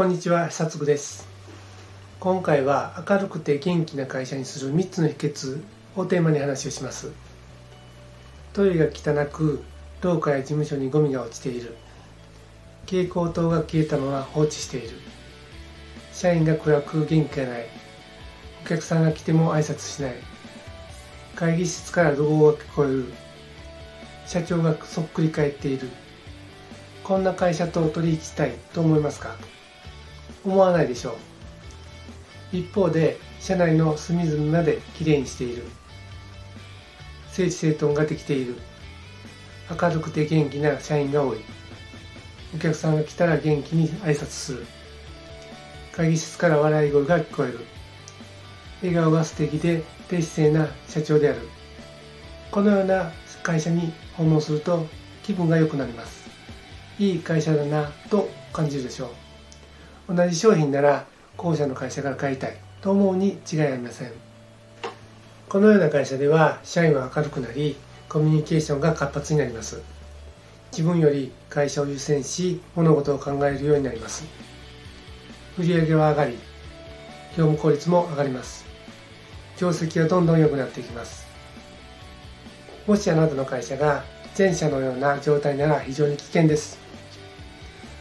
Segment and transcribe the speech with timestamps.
[0.00, 1.28] こんにちは久嗣です。
[2.20, 5.62] 今回は明るくて元気な会社にする3つの秘訣
[5.94, 7.12] をテーマに話をします。
[8.54, 9.62] トイレが汚く
[10.00, 11.76] 廊下や事務所にゴミが落ちている。
[12.86, 14.96] 蛍光灯が消えたまま放置している。
[16.14, 17.66] 社員が暗く元気がない。
[18.64, 20.14] お客さんが来ても挨拶しない。
[21.36, 23.04] 会議室から怒号が聞こえる。
[24.24, 25.90] 社長がそっくり返っている。
[27.04, 29.36] こんな会社と取り引したいと思いますか？
[30.44, 31.10] 思わないでしょ
[32.52, 32.56] う。
[32.56, 35.64] 一方で社内の隅々まできれいにしている。
[37.30, 38.56] 整理整頓ができている。
[39.70, 41.38] 明るくて元気な社員が多い。
[42.54, 44.66] お客さんが来たら元気に挨拶する。
[45.92, 47.60] 会議室から笑い声が聞こえる。
[48.82, 51.48] 笑顔が素敵で低姿勢な社長である。
[52.50, 53.12] このような
[53.42, 54.86] 会社に訪問すると
[55.22, 56.28] 気分が良くなります。
[56.98, 59.29] いい会社だなと感じるでしょう。
[60.12, 61.06] 同じ商品なら
[61.36, 64.10] 後者の会社から買いたいと思うに違いありません。
[65.48, 67.76] このような会社では社員は明るくなり
[68.08, 69.80] コミュニケーションが活発になります。
[70.72, 74.24] 自分より会社を優先し物事を考えるようになります。
[75.56, 76.38] 売上は上がり
[77.36, 78.64] 業務効率も上がります。
[79.58, 81.24] 業績はどんどん良くなっていきます。
[82.84, 84.02] もしあなたの会社が
[84.36, 86.80] 前者のような状態なら非常に危険です。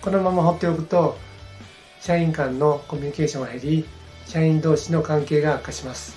[0.00, 1.18] このまま放っておくと
[2.00, 3.84] 社員間のコミュニケーションが減り
[4.26, 6.16] 社員同士の関係が悪化します。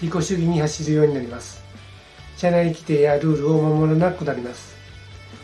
[0.00, 1.62] 自己主義に走るようになります。
[2.36, 4.76] 社内規定やルールを守らなくなります。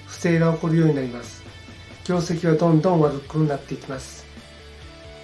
[0.06, 1.42] 不正が起こるようになります。
[2.04, 4.24] 業績はどんどん悪くなっていきます。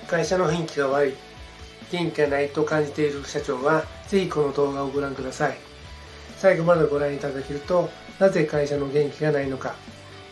[0.07, 1.15] 会社の雰囲気が悪い。
[1.91, 5.57] 元気がないと感じている社長はぜひこの動画をご覧ください。
[6.39, 9.75] 最後までご覧いただけるとなぜ会社の元気がないのか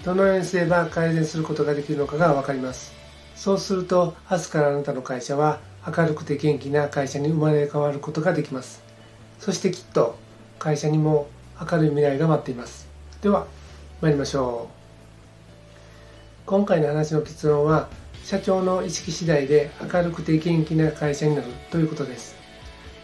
[0.05, 2.96] どのようにすれば改善することができるのかが分かります。
[3.37, 8.83] そうすると明日からあなたの会社は明るくて元気な会社に生まれ変わることができます。
[9.39, 10.19] そしてきっと
[10.59, 11.29] 会社にも
[11.61, 12.89] 明るい未来が待っています。
[13.23, 13.47] では
[14.01, 14.77] 参りましょう。
[16.47, 17.89] 今回の話の結論は
[18.25, 22.35] 社長の意識次第で明るくて元気な会社になるということです。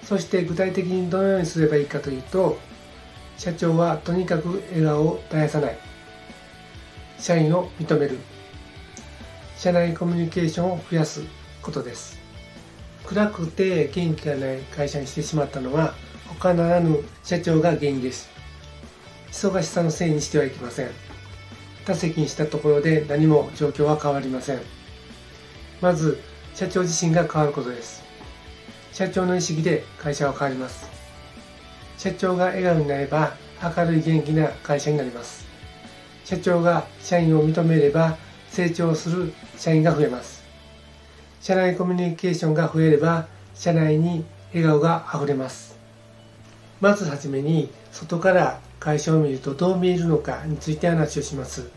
[0.02, 2.58] そして具体的にどのようにすればいいかというと
[3.36, 5.78] 社長はとにかく笑顔を絶やさない。
[7.18, 8.18] 社員を認める。
[9.62, 11.22] 社内コミュニケーションを増やす
[11.62, 12.18] ことです。
[13.04, 15.94] 暗くて元気がない会社にしてしまったのは
[16.26, 18.28] 他ならぬ社長が原因です。
[19.30, 20.90] 忙しさのせいにしてはいけません。
[21.86, 24.60] 他席にしたところで何も状況は変わりません。
[25.80, 26.18] まず
[26.56, 28.02] 社長自身が変わることです。
[28.90, 30.90] 社長の意識で会社は変わります。
[31.98, 35.46] 社長が笑顔になれば明るい元気な会社になります。
[36.24, 38.18] 社長が社員を認めれば
[38.52, 40.42] 成長する社員が増えます。
[41.40, 45.74] 社内コミュニケーションが増えれば社内に笑顔があふれます。
[46.80, 51.70] まずはじめに外から会社を見るとどう見えるのかについて話をします。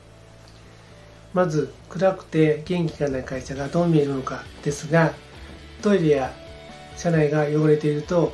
[1.33, 5.13] まず暗くて元気がない会社がどう見えるのかですが
[5.81, 6.33] トイレや
[6.97, 8.33] 車内が汚れていると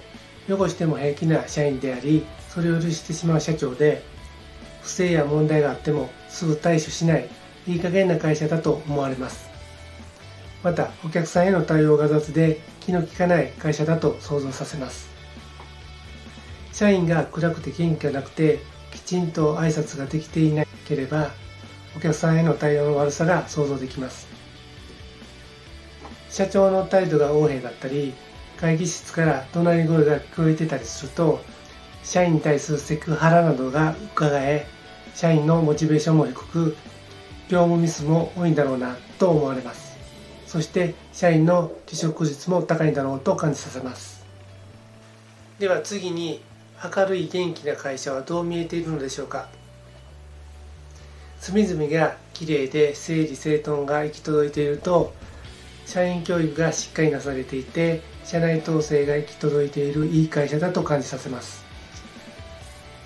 [0.49, 4.03] 汚しても平気な社員でありそれを許してしまう社長で
[4.81, 7.40] 不正や問題があってもすぐ対処しない。
[7.67, 9.49] いい加減な会社だと思われます。
[10.63, 15.09] またお客さんへの対応が雑で気の利かない会社だと想像させます。
[16.73, 18.59] 社員が暗くて元気がなくて
[18.91, 21.31] きちんと挨拶ができていなければ
[21.95, 24.27] お客さんへの対応の悪さが想像できます。
[26.29, 28.13] 社長の態度が横柄だったり
[28.57, 31.41] 会議室から怒鳴り声が聞こえてたりすると
[32.03, 34.65] 社員に対するセクハラなどが伺え
[35.13, 36.77] 社員のモチベーションも低く
[37.51, 39.97] 業務ミスも多いんだろうなと思われます。
[40.47, 44.25] そして社員の離職率も高いんだろうと感じさせます。
[45.59, 46.41] では次に
[46.81, 49.49] 明るい元気な会社はどう見えているのでしょうか。
[51.41, 55.13] 隅々がきれいで整理整頓が行き届いていると
[55.85, 61.65] 社員教育がしっかりなされていて社内統制が行き届いているいい会社だと感じさせます。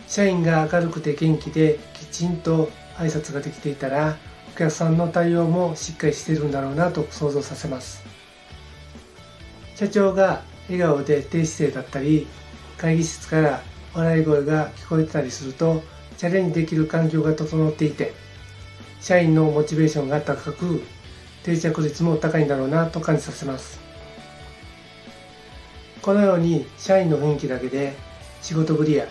[0.08, 4.18] 社員が明るくて元気できちんと挨拶ができていたら
[4.56, 8.04] 客さんの対応もしっかりしてるんだろうなと想像させます。
[9.76, 12.28] 社長が笑顔で低姿勢だったり
[12.78, 13.62] 会議室から
[13.94, 15.84] 笑い声が聞こえてたりすると
[16.18, 18.14] チャレンジできる環境が整っていて
[19.02, 20.82] 社員のモチベーションが高く
[21.44, 23.80] 定着率も高いんだろうなと感じさせます。
[26.02, 27.96] このように社員の雰囲気だけで
[28.42, 29.08] 仕事ぶりや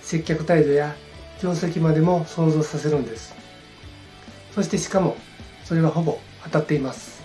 [0.00, 0.94] 接客態度や
[1.42, 3.39] 業績までも想像させるんです。
[4.54, 5.16] そしてしかも
[5.64, 7.20] それはほぼ当たっています。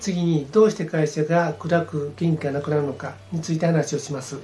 [0.00, 4.38] 次にどうして会社が暗く元気がなくなるのかについて話をします。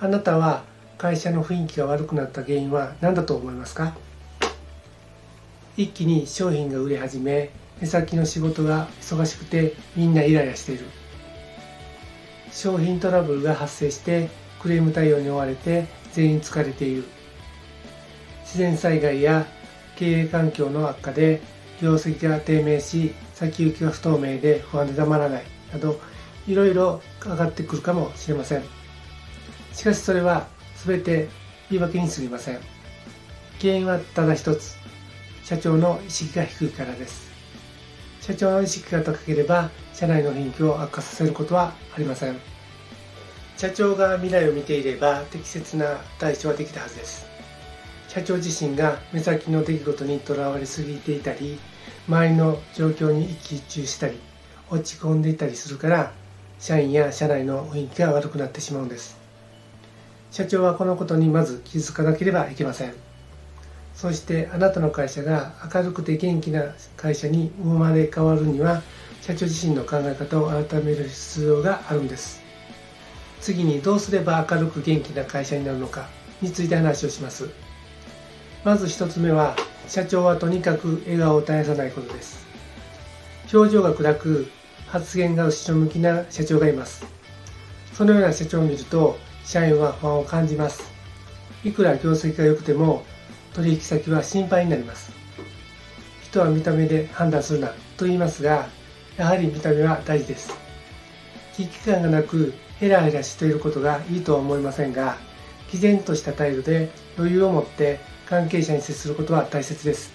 [0.00, 0.64] あなたは
[0.96, 3.94] 会社の雰囲気が悪くなった原因は何だと思いますか？
[5.76, 7.50] 一気に商品が売れ始め
[7.80, 10.86] 目先の仕事が忙しくてみんなイライラしている。
[12.50, 14.28] 商品トラブルが発生して
[14.60, 17.04] クレーム対応に追われて全員疲れている。
[18.42, 19.46] 自然災害や
[19.98, 21.40] 経営環境の悪化で
[21.82, 26.00] 業績が低迷し先行きが不透明で不安でたまらないなど
[26.46, 28.62] いろいろ上がってくるかもしれません。
[29.72, 30.46] しかしそれは
[30.86, 31.28] 全て
[31.70, 32.60] 言い訳にすぎません。
[33.60, 34.76] 原因はただ一つ。
[35.44, 37.28] 社長の意識が低いからです。
[38.20, 42.36] 社長の意識が高ければ社内の雰囲気を悪化させることはありません。
[43.56, 47.37] 社長が未来を見ていれば適切な対処はできたはずです。
[48.18, 51.56] 社長自身が目先の出来事にとらわれすぎていたり
[52.08, 54.18] 周りの状況に一喜一憂したり
[54.70, 56.12] 落ち込んでいたりするから
[56.58, 59.16] 社員や社内の雰囲気が悪くなってしまうんです。
[60.32, 62.94] 社長はこのことにまず気づかなければいけません。
[63.94, 68.82] そしてあなたの会社が明るくて元気な会社に生まれ変わるには
[69.22, 72.42] 社長自身の考え方を改める必要があるんです。
[73.40, 76.08] 次にどうすれば明るく元気な会社になるのか
[76.42, 77.67] について話をします。
[78.68, 79.56] まず1つ目は
[79.88, 82.46] 社長はとにかく笑顔を絶やさないことです。
[83.50, 84.50] 表情が暗く
[84.88, 87.02] 発言が後ろ向きな社長がいます。
[87.94, 90.82] そのような社長を見ると社員は不安を感じます。
[91.64, 93.04] いくら業績が良くても
[93.54, 95.12] 取引先は心配になります。
[96.24, 98.68] 人は見た目で判断するなと言いますが
[99.16, 100.52] やはり見た目は大事です。
[101.56, 105.16] 危機感がなくヘラヘラしていることがいいとは思いませんが
[105.72, 110.12] 毅然とした態度で余裕を持って関係者に接することは大切です。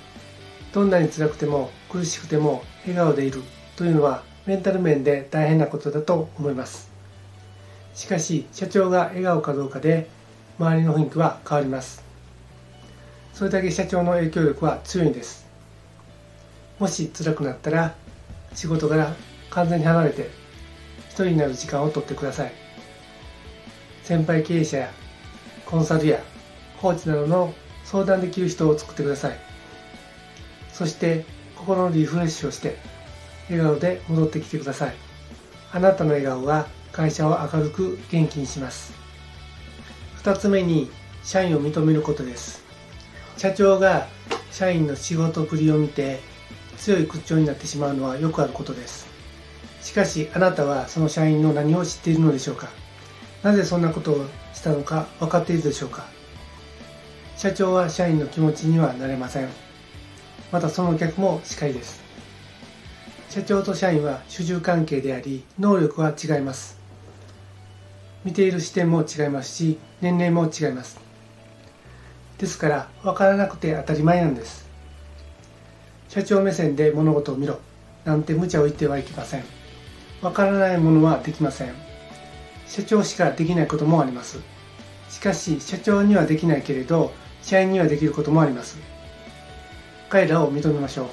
[0.71, 3.41] どんなに辛くても苦しくても笑顔でいる。
[3.75, 6.91] というのはメンタル面で大変なことだと思います。
[7.95, 10.07] しかし社長が笑顔かどうかで
[10.59, 12.03] 周りの雰囲気は変わります。
[13.33, 15.47] それだけ社長の影響力は強いんです。
[16.77, 17.95] もし辛くなったら
[18.53, 19.15] 仕事から
[19.49, 20.29] 完全に離れて
[21.09, 22.51] 一人になる時間をとってください。
[24.03, 24.91] 先輩経営者や
[25.65, 26.19] コンサルや
[26.79, 27.53] コーチなどの
[27.83, 29.39] 相談できる人を作ってください。
[30.71, 31.25] そして
[31.55, 32.77] 心のリフレッシュをして
[33.49, 34.93] 笑顔で戻ってきてください。
[35.71, 38.93] あなたの笑顔は会社を明るく元気にします。
[40.23, 40.89] 2つ目に
[41.23, 42.63] 社員を認めることです。
[43.37, 44.07] 社長が
[44.51, 46.19] 社員の仕事ぶりを見て
[46.77, 49.07] 強い口調になってしまうのはよくあることです。
[49.81, 52.69] しかしあなたはその社員の何を知っているのでしょうか。
[53.41, 56.05] なぜそんなことをしたのか分かっているでしょうか。
[57.37, 59.49] 社長は社員の気持ちにはなれません。
[60.51, 62.01] またその逆もしかりです。
[63.29, 66.77] 社長と社員は主従関係であり能力は違います。
[68.23, 70.99] 見ている視点も違いますし年齢も違います。
[72.37, 74.69] ですから分からなくて当たり前なんです。
[76.09, 77.59] 社長目線で物事を見ろ
[78.05, 79.43] なんて無茶を言ってはいけません。
[80.21, 81.73] 分からないものはできません。
[82.67, 84.39] 社長しかできないこともあります。
[85.09, 87.11] しかし社長にはできないけれど
[87.43, 88.77] 社員にはできることもあります。
[90.09, 91.07] 彼らを認めましょう。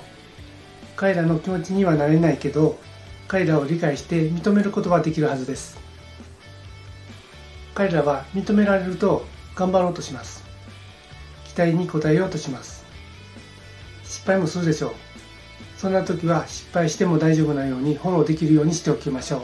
[0.96, 2.78] 彼らの気持ちにはなれないけど
[3.26, 5.78] 彼らを理解して認めることはできるはずです。
[7.74, 9.24] 彼らは認められると
[9.54, 10.44] 頑張ろうとします。
[11.46, 12.84] 期待に応えようとします。
[14.04, 14.92] 失敗もするでしょう。
[15.76, 19.40] そんな時は失敗しても大丈夫なようにフォローできるようにしておきましょう。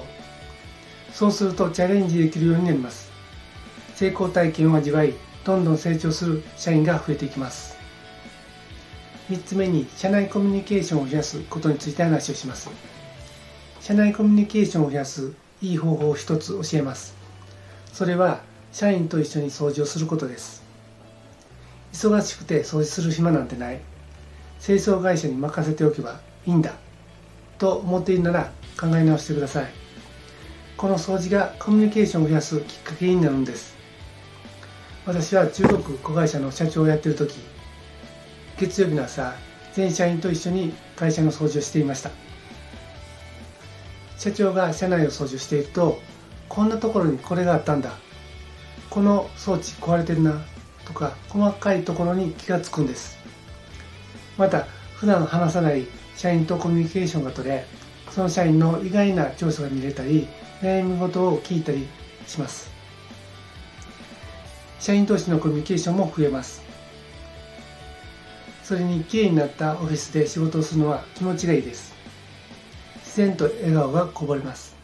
[1.12, 3.10] そうするとチャレンジできるようになります。
[3.94, 5.14] 成功体験を味わい
[5.46, 7.76] どんどん成長する社員が増えていきます。
[9.30, 12.68] 3つ目に社内コミュニケーションを増やすことについて話をします。
[13.80, 17.14] 社内コミュニケーションを増やすいい方法を一つ教えます。
[17.92, 18.40] それは
[18.72, 20.64] 社員と一緒に掃除をすることです。
[21.92, 23.78] 忙しくて掃除する暇なんてない。
[24.60, 26.72] 清掃会社に任せておけばいいんだ。
[27.58, 29.66] と思っているなら考え直してください。
[30.76, 33.75] この掃除がコミュニケーションを増やすきっかけになるんです。
[35.06, 37.38] 私は中国子会社の社長をやっている時
[38.58, 39.34] 月曜日の朝
[39.72, 42.10] 全社員と一緒に会社の掃除をしていました。
[44.18, 46.00] 社長が社内を掃除していると
[46.48, 47.92] こんなところにこれがあったんだ。
[48.90, 50.40] この装置壊れてるな
[50.84, 53.16] とか細かいところに気がつくんです。
[54.36, 54.64] また
[54.96, 55.86] 普段話さない
[56.16, 57.64] 社員とコミュニケーションが取れ
[58.10, 60.26] その社員の意外な長所が見れたり
[60.62, 61.86] 悩み事を聞いたり
[62.26, 62.75] します。
[64.86, 66.62] 社員同士のコミュニケーションも増えます。
[68.62, 71.92] それに綺麗になったオフィスで仕事をするのは気持ちがいいです。
[72.98, 74.76] 自然と笑顔がこぼれます。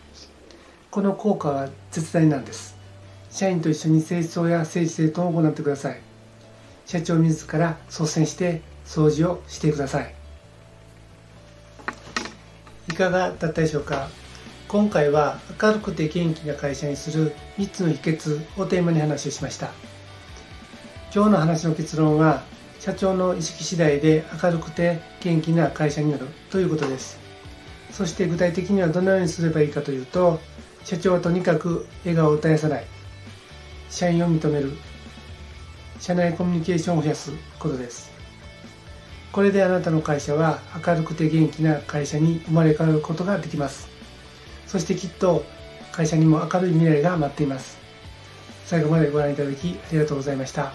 [0.91, 2.75] この効果は絶大なんです。
[3.31, 6.01] 社員と一緒に清掃や整理整頓を行ってください。
[6.85, 10.13] 社長自ら率先して掃除をしてください。
[12.89, 14.09] いかがだったでしょうか？
[14.67, 19.71] 今回は明るくて元気な会社にする3つの秘訣をテーマに話をしました。
[21.15, 22.43] 今日の話の結論は
[22.81, 27.19] 社長の意識次第で明るくて元気な会社になるということです。
[27.91, 30.41] そして具体的にはどのようにすればいいかというと
[30.85, 32.87] 社長はとにかく笑顔を絶やさない。
[33.91, 34.73] 社員を認める。
[36.01, 38.11] 社内コミュニケーションを増やすことです。
[39.33, 43.87] これであなたの会社は明るくて元気な会社に生まれ変わることができます。
[44.67, 45.45] そしてきっと
[45.93, 47.77] 会社にも明るい未来が待っています。
[48.65, 50.73] 最後までご覧いただきありがとうございました。